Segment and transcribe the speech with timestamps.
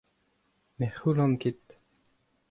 [0.79, 1.65] Ne c'houllan ket.